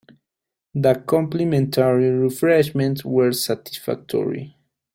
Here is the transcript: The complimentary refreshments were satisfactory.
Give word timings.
The 0.73 0.95
complimentary 0.95 2.09
refreshments 2.09 3.05
were 3.05 3.33
satisfactory. 3.33 4.57